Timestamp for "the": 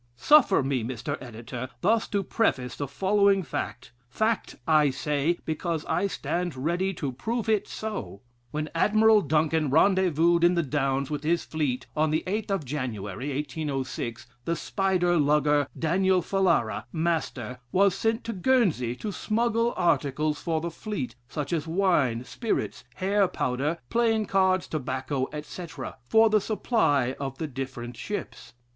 2.75-2.87, 10.55-10.63, 12.09-12.23, 14.45-14.55, 20.61-20.71, 26.31-26.41, 27.37-27.45